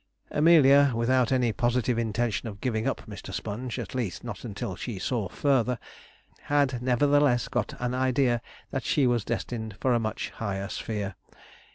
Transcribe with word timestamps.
Amelia, 0.31 0.93
without 0.95 1.31
any 1.31 1.53
positive 1.53 1.99
intention 1.99 2.47
of 2.49 2.59
giving 2.59 2.87
up 2.87 3.05
Mr. 3.07 3.31
Sponge, 3.31 3.77
at 3.77 3.93
least 3.93 4.23
not 4.23 4.43
until 4.43 4.75
she 4.75 4.97
saw 4.97 5.29
further, 5.29 5.77
had 6.45 6.81
nevertheless 6.81 7.47
got 7.47 7.75
an 7.79 7.93
idea 7.93 8.41
that 8.71 8.83
she 8.83 9.05
was 9.05 9.23
destined 9.23 9.77
for 9.79 9.93
a 9.93 9.99
much 9.99 10.31
higher 10.31 10.69
sphere. 10.69 11.13